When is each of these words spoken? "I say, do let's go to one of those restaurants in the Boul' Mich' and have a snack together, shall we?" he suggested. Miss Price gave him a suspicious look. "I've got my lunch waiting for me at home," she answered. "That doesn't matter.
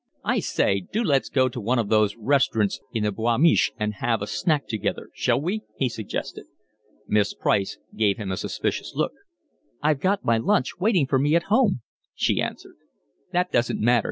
"I 0.23 0.39
say, 0.39 0.79
do 0.91 1.03
let's 1.03 1.29
go 1.29 1.47
to 1.47 1.61
one 1.61 1.77
of 1.77 1.89
those 1.89 2.15
restaurants 2.15 2.79
in 2.91 3.03
the 3.03 3.11
Boul' 3.11 3.37
Mich' 3.37 3.71
and 3.79 3.93
have 4.01 4.23
a 4.23 4.25
snack 4.25 4.67
together, 4.67 5.09
shall 5.13 5.39
we?" 5.39 5.61
he 5.77 5.89
suggested. 5.89 6.45
Miss 7.07 7.35
Price 7.35 7.77
gave 7.95 8.17
him 8.17 8.31
a 8.31 8.37
suspicious 8.37 8.93
look. 8.95 9.11
"I've 9.79 9.99
got 9.99 10.25
my 10.25 10.39
lunch 10.39 10.79
waiting 10.79 11.05
for 11.05 11.19
me 11.19 11.35
at 11.35 11.43
home," 11.53 11.81
she 12.15 12.41
answered. 12.41 12.77
"That 13.31 13.51
doesn't 13.51 13.79
matter. 13.79 13.99